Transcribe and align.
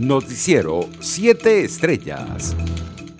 Noticiero 0.00 0.88
7 0.98 1.62
Estrellas. 1.62 2.56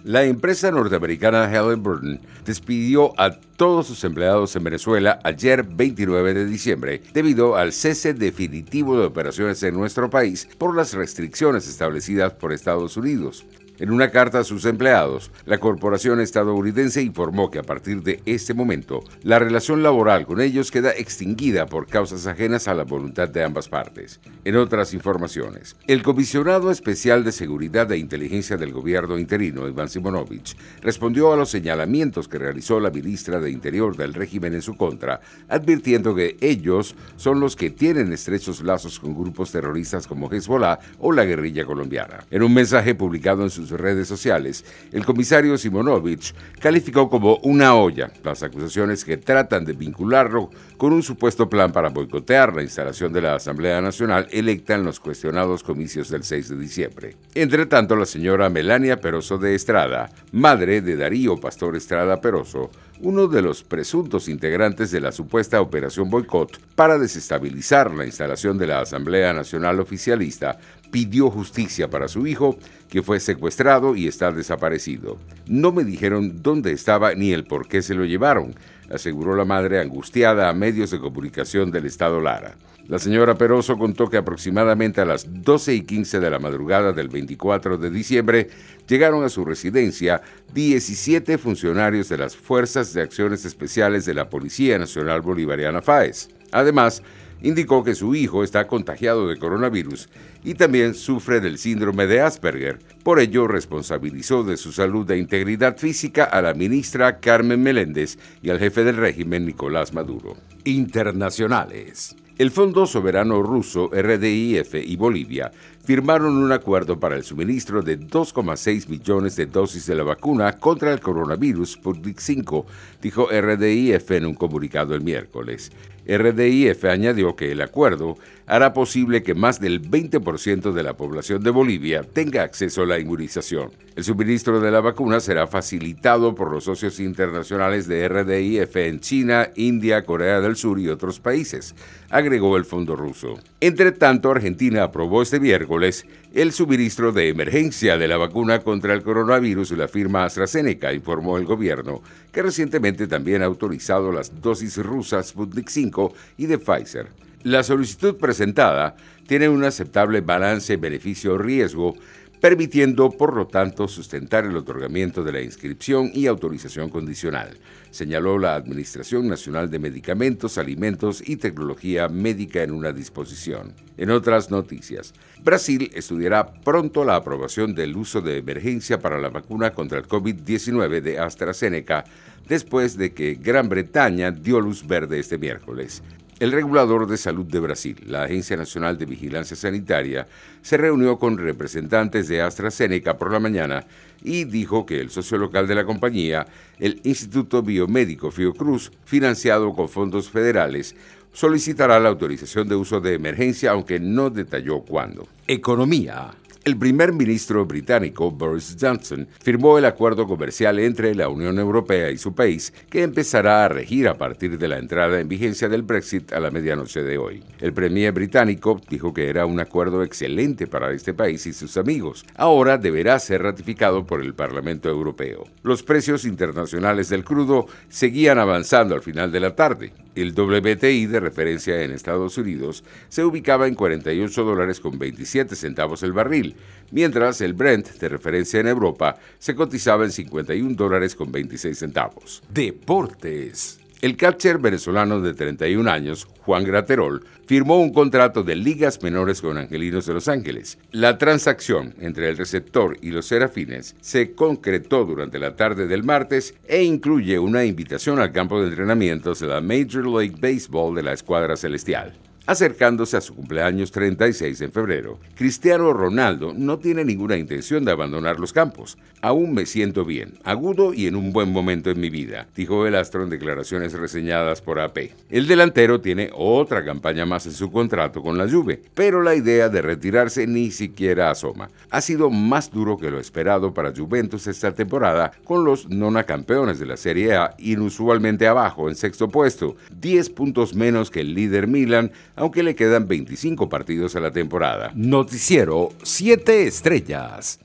La 0.03 0.25
empresa 0.25 0.71
norteamericana 0.71 1.45
Halliburton 1.45 2.23
despidió 2.47 3.13
a 3.21 3.33
todos 3.33 3.87
sus 3.87 4.03
empleados 4.03 4.57
en 4.57 4.65
Venezuela 4.65 5.21
ayer 5.23 5.63
29 5.63 6.33
de 6.33 6.47
diciembre 6.47 7.03
debido 7.13 7.55
al 7.57 7.75
cese 7.75 8.15
definitivo 8.15 8.99
de 8.99 9.05
operaciones 9.05 9.63
en 9.63 9.75
nuestro 9.75 10.09
país 10.09 10.49
por 10.57 10.75
las 10.75 10.95
restricciones 10.95 11.69
establecidas 11.69 12.33
por 12.33 12.51
Estados 12.51 12.97
Unidos. 12.97 13.45
En 13.81 13.91
una 13.91 14.11
carta 14.11 14.41
a 14.41 14.45
sus 14.45 14.67
empleados, 14.67 15.31
la 15.47 15.57
corporación 15.57 16.21
estadounidense 16.21 17.01
informó 17.01 17.51
que 17.51 17.61
a 17.61 17.63
partir 17.63 18.03
de 18.03 18.21
este 18.27 18.53
momento, 18.53 19.03
la 19.23 19.39
relación 19.39 19.83
laboral 19.83 20.27
con 20.27 20.43
ellos 20.43 20.71
queda 20.71 20.91
extinguida 20.91 21.65
por 21.65 21.87
causas 21.87 22.27
ajenas 22.27 22.69
a 22.69 22.75
la 22.75 22.85
voluntad 22.85 23.31
de 23.31 23.43
ambas 23.43 23.71
partes. 23.71 24.21
En 24.45 24.57
otras 24.57 24.93
informaciones, 24.93 25.77
el 25.87 26.03
comisionado 26.03 26.71
especial 26.71 27.25
de 27.25 27.33
Seguridad 27.33 27.91
e 27.91 27.97
Inteligencia 27.97 28.59
del 28.59 28.71
gobierno 28.71 29.19
interino, 29.19 29.67
Iván 29.67 29.89
Simonovich, 29.89 30.59
respondió 30.83 31.33
a 31.33 31.37
los 31.37 31.49
señalamientos 31.49 32.29
que 32.29 32.37
realizó 32.37 32.81
la 32.81 32.91
ministra 32.91 33.41
de 33.41 33.51
Interior 33.51 33.97
del 33.97 34.13
régimen 34.13 34.53
en 34.53 34.61
su 34.61 34.77
contra, 34.77 35.23
advirtiendo 35.49 36.15
que 36.15 36.37
ellos 36.43 36.95
son 37.17 37.41
los 37.41 37.57
que 37.57 37.71
tienen 37.71 38.13
estrechos 38.13 38.61
lazos 38.61 39.01
con 39.01 39.15
grupos 39.15 39.53
terroristas 39.53 40.07
como 40.07 40.31
Hezbollah 40.31 40.81
o 40.99 41.13
la 41.13 41.25
guerrilla 41.25 41.65
colombiana. 41.65 42.27
En 42.31 42.43
un 42.43 42.53
mensaje 42.53 42.95
publicado 42.95 43.43
en 43.43 43.49
sus 43.49 43.70
redes 43.79 44.09
sociales, 44.09 44.65
el 44.91 45.05
comisario 45.05 45.59
Simonovich 45.59 46.35
calificó 46.59 47.11
como 47.11 47.37
una 47.43 47.75
olla 47.75 48.11
las 48.25 48.43
acusaciones 48.43 49.05
que 49.05 49.19
tratan 49.19 49.65
de 49.65 49.75
vincularlo 49.75 50.51
con 50.77 50.93
un 50.95 51.03
supuesto 51.03 51.49
plan 51.49 51.73
para 51.73 51.91
boicotear 51.91 52.55
la 52.57 52.63
instalación 52.63 53.13
de 53.13 53.21
la 53.21 53.35
Asamblea 53.35 53.81
Nacional 53.81 54.27
electa 54.31 54.75
en 54.75 54.85
los 54.85 54.99
cuestionados 54.99 55.63
comicios 55.63 56.09
del 56.09 56.25
6 56.25 56.49
de 56.49 56.57
diciembre. 56.57 57.17
Entre 57.35 57.67
tanto, 57.67 57.97
la 57.97 58.07
señora 58.07 58.49
Melania 58.49 59.01
Peroso 59.01 59.37
de 59.37 59.55
Estrada, 59.55 60.11
madre 60.33 60.81
de 60.81 60.97
Darío 60.97 61.37
Pastor 61.37 61.77
Estrada 61.77 62.21
Peroso, 62.21 62.71
uno 63.03 63.29
de 63.29 63.43
los 63.43 63.63
presuntos 63.63 64.29
integrantes 64.29 64.91
de 64.91 65.01
la 65.01 65.13
supuesta 65.13 65.61
operación 65.61 66.11
boicot 66.11 66.61
para 66.75 66.99
desestabilizar 66.99 67.93
la 67.93 68.05
instalación 68.05 68.59
de 68.59 68.67
la 68.67 68.81
Asamblea 68.81 69.33
Nacional 69.33 69.81
Oficialista, 69.81 70.59
pidió 70.91 71.31
justicia 71.31 71.89
para 71.89 72.09
su 72.09 72.27
hijo, 72.27 72.57
que 72.89 73.03
fue 73.03 73.21
secuestrado 73.21 73.95
y 73.97 74.09
está 74.09 74.33
desaparecido. 74.33 75.19
No 75.47 75.73
me 75.73 75.85
dijeron 75.85 76.43
dónde 76.43 76.73
estaba 76.73 77.15
ni 77.15 77.33
el 77.33 77.45
por 77.45 77.69
qué 77.69 77.83
se 77.83 77.95
lo 77.95 78.05
llevaron, 78.05 78.55
aseguró 78.91 79.37
la 79.37 79.45
madre 79.45 79.81
angustiada 79.81 80.49
a 80.49 80.55
medios 80.55 80.91
de 80.91 81.01
comunicación 81.01 81.71
del 81.71 81.87
Estado 81.87 82.21
Lara. 82.21 82.57
La 82.91 82.99
señora 82.99 83.37
Peroso 83.37 83.79
contó 83.79 84.11
que 84.11 84.17
aproximadamente 84.17 85.01
a 85.01 85.05
las 85.05 85.25
12 85.29 85.75
y 85.75 85.83
15 85.83 86.19
de 86.19 86.29
la 86.29 86.41
madrugada 86.41 86.93
del 86.93 87.09
24 87.09 87.79
de 87.79 87.89
diciembre 87.89 88.49
llegaron 88.89 89.23
a 89.23 89.29
su 89.29 89.45
residencia 89.45 90.23
17 90.55 91.39
funcionarios 91.39 92.09
de 92.09 92.19
las 92.19 92.35
Fuerzas 92.35 92.93
de 92.93 93.03
Acciones 93.03 93.45
Especiales 93.45 94.07
de 94.07 94.15
la 94.15 94.29
Policía 94.29 94.77
Nacional 94.77 95.21
Bolivariana 95.21 95.83
FAES. 95.83 96.31
Además, 96.51 97.01
indicó 97.43 97.85
que 97.85 97.95
su 97.95 98.15
hijo 98.15 98.45
está 98.45 98.67
contagiado 98.67 99.29
de 99.29 99.37
coronavirus 99.37 100.09
y 100.45 100.55
también 100.55 100.95
sufre 100.95 101.41
del 101.41 101.59
síndrome 101.59 102.07
de 102.07 102.21
Asperger. 102.21 102.79
Por 103.03 103.21
ello, 103.21 103.47
responsabilizó 103.47 104.45
de 104.45 104.57
su 104.57 104.73
salud 104.73 105.11
e 105.11 105.19
integridad 105.19 105.77
física 105.77 106.25
a 106.25 106.43
la 106.43 106.55
ministra 106.55 107.19
Carmen 107.21 107.63
Meléndez 107.63 108.19
y 108.43 108.51
al 108.51 108.59
jefe 108.59 108.85
del 108.85 108.97
régimen 108.97 109.47
Nicolás 109.47 109.93
Maduro. 109.93 110.37
Internacionales. 110.65 112.17
El 112.41 112.51
Fondo 112.51 112.87
Soberano 112.87 113.43
Ruso, 113.43 113.91
RDIF 113.93 114.77
y 114.77 114.97
Bolivia 114.97 115.53
firmaron 115.85 116.39
un 116.39 116.53
acuerdo 116.53 116.99
para 116.99 117.17
el 117.17 117.23
suministro 117.23 117.83
de 117.83 118.01
2,6 118.01 118.89
millones 118.89 119.37
de 119.37 119.45
dosis 119.45 119.85
de 119.87 119.95
la 119.95 120.05
vacuna 120.05 120.59
contra 120.59 120.91
el 120.91 121.01
coronavirus 121.01 121.73
Sputnik 121.73 122.19
5, 122.19 122.65
dijo 123.03 123.29
RDIF 123.31 124.11
en 124.13 124.25
un 124.25 124.35
comunicado 124.35 124.95
el 124.95 125.03
miércoles. 125.03 125.71
RDIF 126.17 126.85
añadió 126.87 127.37
que 127.37 127.53
el 127.53 127.61
acuerdo 127.61 128.17
hará 128.47 128.73
posible 128.73 129.23
que 129.23 129.35
más 129.35 129.61
del 129.61 129.81
20% 129.81 130.73
de 130.73 130.83
la 130.83 130.95
población 130.97 131.41
de 131.43 131.51
Bolivia 131.51 132.03
tenga 132.03 132.43
acceso 132.43 132.83
a 132.83 132.87
la 132.87 132.99
inmunización. 132.99 133.71
El 133.95 134.03
suministro 134.03 134.61
de 134.61 134.71
la 134.73 134.81
vacuna 134.81 135.21
será 135.21 135.47
facilitado 135.47 136.35
por 136.35 136.51
los 136.51 136.65
socios 136.65 136.99
internacionales 136.99 137.87
de 137.87 138.09
RDIF 138.09 138.77
en 138.77 139.01
China, 139.01 139.51
India, 139.55 140.05
Corea 140.05 140.41
del 140.41 140.57
Sur 140.57 140.81
y 140.81 140.89
otros 140.89 141.21
países, 141.21 141.75
agregó 142.09 142.57
el 142.57 142.65
fondo 142.65 142.97
ruso. 142.97 143.39
Entre 143.61 143.93
tanto, 143.93 144.31
Argentina 144.31 144.85
aprobó 144.85 145.23
este 145.23 145.39
miércoles 145.39 146.07
el 146.33 146.53
suministro 146.53 147.13
de 147.13 147.29
emergencia 147.29 147.99
de 147.99 148.09
la 148.09 148.17
vacuna 148.17 148.61
contra 148.61 148.95
el 148.95 149.03
coronavirus 149.03 149.73
y 149.73 149.77
la 149.77 149.89
firma 149.89 150.25
AstraZeneca, 150.25 150.93
informó 150.93 151.37
el 151.37 151.45
gobierno, 151.45 152.03
que 152.33 152.43
recientemente 152.43 153.07
también 153.07 153.43
ha 153.43 153.47
autorizado 153.47 154.13
las 154.13 154.41
dosis 154.41 154.77
rusas 154.79 155.29
Sputnik 155.29 155.69
5 155.69 156.00
y 156.37 156.47
de 156.47 156.59
Pfizer. 156.59 157.09
La 157.43 157.63
solicitud 157.63 158.17
presentada 158.17 158.97
tiene 159.27 159.49
un 159.49 159.65
aceptable 159.65 160.21
balance 160.21 160.77
beneficio-riesgo 160.77 161.95
permitiendo 162.41 163.11
por 163.11 163.35
lo 163.35 163.47
tanto 163.47 163.87
sustentar 163.87 164.45
el 164.45 164.57
otorgamiento 164.57 165.23
de 165.23 165.33
la 165.33 165.43
inscripción 165.43 166.11
y 166.15 166.27
autorización 166.27 166.89
condicional, 166.89 167.59
señaló 167.91 168.39
la 168.39 168.55
Administración 168.55 169.29
Nacional 169.29 169.71
de 169.71 169.79
Medicamentos, 169.79 170.57
Alimentos 170.57 171.23
y 171.27 171.37
Tecnología 171.37 172.09
Médica 172.09 172.63
en 172.63 172.73
una 172.73 172.93
disposición. 172.93 173.75
En 173.99 174.11
otras 174.11 174.51
noticias, 174.51 175.13
Brasil 175.45 175.91
estudiará 175.95 176.53
pronto 176.53 177.05
la 177.05 177.17
aprobación 177.17 177.75
del 177.75 177.97
uso 177.97 178.23
de 178.23 178.39
emergencia 178.39 178.99
para 178.99 179.21
la 179.21 179.29
vacuna 179.29 179.73
contra 179.73 179.99
el 179.99 180.09
COVID-19 180.09 181.03
de 181.03 181.19
AstraZeneca 181.19 182.05
después 182.49 182.97
de 182.97 183.13
que 183.13 183.35
Gran 183.35 183.69
Bretaña 183.69 184.31
dio 184.31 184.61
luz 184.61 184.87
verde 184.87 185.19
este 185.21 185.39
miércoles. 185.39 186.03
El 186.41 186.53
regulador 186.53 187.07
de 187.07 187.19
salud 187.19 187.45
de 187.45 187.61
Brasil, 187.61 187.97
la 188.07 188.23
Agencia 188.23 188.57
Nacional 188.57 188.97
de 188.97 189.05
Vigilancia 189.05 189.55
Sanitaria, 189.55 190.27
se 190.63 190.79
reunió 190.79 191.19
con 191.19 191.37
representantes 191.37 192.29
de 192.29 192.41
AstraZeneca 192.41 193.19
por 193.19 193.31
la 193.31 193.39
mañana 193.39 193.85
y 194.25 194.45
dijo 194.45 194.87
que 194.87 195.03
el 195.03 195.11
socio 195.11 195.37
local 195.37 195.69
de 195.69 195.75
la 195.75 195.85
compañía, 195.85 196.47
el 196.79 196.99
Instituto 197.05 197.63
Biomédico 197.63 198.31
Fiocruz, 198.31 198.91
financiado 199.05 199.75
con 199.75 199.91
fondos 199.91 200.31
federales, 200.31 200.97
solicitará 201.31 202.01
la 202.01 202.09
autorización 202.09 202.67
de 202.69 202.77
uso 202.77 203.03
de 203.03 203.13
emergencia, 203.13 203.73
aunque 203.73 204.01
no 204.01 204.31
detalló 204.31 204.81
cuándo. 204.81 205.29
Economía. 205.47 206.31
El 206.63 206.77
primer 206.77 207.15
ministro 207.15 207.65
británico 207.65 208.31
Boris 208.31 208.77
Johnson 208.79 209.27
firmó 209.43 209.79
el 209.79 209.87
acuerdo 209.87 210.27
comercial 210.27 210.79
entre 210.79 211.15
la 211.15 211.31
Unión 211.31 211.59
Europea 211.59 212.11
y 212.11 212.19
su 212.19 212.35
país 212.35 212.75
que 212.91 213.03
empezará 213.03 213.65
a 213.65 213.69
regir 213.71 214.07
a 214.07 214.19
partir 214.19 214.59
de 214.59 214.69
la 214.69 214.77
entrada 214.77 215.21
en 215.21 215.29
vigencia 215.29 215.71
del 215.71 215.85
Brexit 215.85 216.35
a 216.35 216.39
la 216.39 216.51
medianoche 216.51 217.03
de 217.03 217.17
hoy. 217.17 217.43
El 217.61 217.73
premier 217.73 218.13
británico 218.13 218.79
dijo 218.91 219.15
que 219.15 219.31
era 219.31 219.47
un 219.47 219.59
acuerdo 219.59 220.03
excelente 220.03 220.67
para 220.67 220.93
este 220.93 221.15
país 221.15 221.47
y 221.47 221.55
sus 221.55 221.79
amigos. 221.79 222.27
Ahora 222.37 222.77
deberá 222.77 223.19
ser 223.21 223.43
ratificado 223.43 224.05
por 224.05 224.21
el 224.21 224.35
Parlamento 224.35 224.91
Europeo. 224.91 225.45
Los 225.63 225.83
precios 225.83 226.27
internacionales 226.27 227.09
del 227.09 227.25
crudo 227.25 227.69
seguían 227.89 228.39
avanzando 228.39 228.95
al 228.95 229.03
final 229.03 229.33
de 229.33 229.41
la 229.41 229.57
tarde. 229.57 229.95
El 230.15 230.33
WTI 230.33 231.07
de 231.07 231.21
referencia 231.21 231.83
en 231.83 231.93
Estados 231.93 232.37
Unidos 232.37 232.85
se 233.09 233.25
ubicaba 233.25 233.67
en 233.67 233.77
48 233.77 234.45
dólares 234.45 234.81
con 234.81 234.99
27 234.99 235.55
centavos 235.55 236.03
el 236.03 236.13
barril, 236.51 236.81
mientras 236.91 237.41
el 237.41 237.55
Brent 237.55 237.89
de 237.99 238.09
referencia 238.09 238.61
en 238.61 238.69
Europa 238.69 239.17
se 239.39 239.55
cotizaba 239.55 240.05
en 240.05 240.13
51 240.13 240.75
dólares 240.75 241.15
con 241.15 241.31
26 241.31 241.79
centavos. 241.79 242.43
Deportes. 242.53 243.79
El 244.01 244.17
catcher 244.17 244.57
venezolano 244.57 245.21
de 245.21 245.35
31 245.35 245.91
años, 245.91 246.27
Juan 246.41 246.65
Graterol, 246.65 247.23
firmó 247.47 247.83
un 247.83 247.93
contrato 247.93 248.43
de 248.43 248.57
ligas 248.57 249.03
menores 249.03 249.43
con 249.43 249.59
Angelinos 249.59 250.07
de 250.07 250.15
Los 250.15 250.27
Ángeles. 250.27 250.79
La 250.91 251.19
transacción 251.19 251.95
entre 252.01 252.31
el 252.31 252.39
receptor 252.39 252.97
y 253.03 253.11
los 253.11 253.27
serafines 253.27 253.97
se 254.01 254.33
concretó 254.33 255.05
durante 255.05 255.39
la 255.39 255.55
tarde 255.55 255.87
del 255.87 256.03
martes 256.03 256.55
e 256.67 256.83
incluye 256.83 257.39
una 257.39 257.67
invitación 257.67 258.21
al 258.21 258.33
campo 258.33 258.59
de 258.59 258.69
entrenamientos 258.69 259.41
de 259.41 259.49
la 259.49 259.61
Major 259.61 260.07
League 260.07 260.37
Baseball 260.41 260.95
de 260.95 261.03
la 261.03 261.13
escuadra 261.13 261.55
celestial 261.59 262.15
acercándose 262.51 263.17
a 263.17 263.21
su 263.21 263.37
cumpleaños 263.37 263.93
36 263.93 264.61
en 264.61 264.73
febrero. 264.73 265.21
Cristiano 265.37 265.93
Ronaldo 265.93 266.53
no 266.53 266.81
tiene 266.81 267.05
ninguna 267.05 267.37
intención 267.37 267.85
de 267.85 267.93
abandonar 267.93 268.41
los 268.41 268.53
campos. 268.53 268.99
Aún 269.23 269.55
me 269.55 269.67
siento 269.67 270.05
bien, 270.05 270.35
agudo 270.43 270.93
y 270.93 271.07
en 271.07 271.15
un 271.15 271.33
buen 271.33 271.53
momento 271.53 271.91
en 271.91 272.01
mi 272.01 272.11
vida, 272.11 272.49
dijo 272.57 272.89
el 272.89 272.97
astro 272.97 273.23
en 273.23 273.31
declaraciones 273.31 273.93
reseñadas 273.93 274.63
por 274.63 274.81
AP. 274.81 275.13
El 275.31 275.47
delantero 275.47 276.01
tiene 276.01 276.31
otra 276.35 276.85
campaña 276.85 277.25
más 277.25 277.47
en 277.47 277.53
su 277.53 277.71
contrato 277.71 278.21
con 278.21 278.37
la 278.37 278.51
Juve, 278.51 278.83
pero 278.95 279.23
la 279.23 279.37
idea 279.37 279.69
de 279.69 279.83
retirarse 279.83 280.49
ni 280.49 280.73
siquiera 280.73 281.31
asoma. 281.31 281.71
Ha 281.91 282.01
sido 282.01 282.31
más 282.31 282.73
duro 282.73 282.99
que 282.99 283.13
lo 283.13 283.21
esperado 283.21 283.73
para 283.73 283.95
Juventus 283.95 284.49
esta 284.49 284.73
temporada, 284.73 285.31
con 285.45 285.65
los 285.65 285.89
nona 285.89 286.25
campeones 286.25 286.81
de 286.81 286.87
la 286.87 286.97
Serie 286.97 287.37
A 287.37 287.55
inusualmente 287.59 288.49
abajo 288.49 288.89
en 288.89 288.97
sexto 288.97 289.29
puesto, 289.29 289.77
10 290.01 290.31
puntos 290.31 290.75
menos 290.75 291.13
que 291.13 291.21
el 291.21 291.35
líder 291.35 291.69
Milan, 291.69 292.11
aunque 292.41 292.63
le 292.63 292.75
quedan 292.75 293.07
25 293.07 293.69
partidos 293.69 294.17
a 294.17 294.21
la 294.21 294.31
temporada. 294.31 294.91
Noticiero 294.95 295.91
7 296.03 296.67
Estrellas. 296.67 297.61